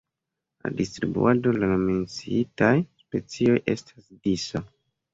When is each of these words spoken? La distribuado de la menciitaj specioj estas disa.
La 0.63 0.71
distribuado 0.79 1.53
de 1.59 1.69
la 1.73 1.77
menciitaj 1.83 2.73
specioj 3.05 3.63
estas 3.79 4.13
disa. 4.29 4.69